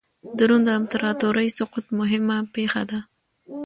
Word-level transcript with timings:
د 0.37 0.39
روم 0.49 0.61
د 0.65 0.69
امپراتورۍ 0.79 1.47
سقوط 1.57 1.85
مهمه 1.99 2.37
پېښه 2.55 2.83
ده. 2.89 2.99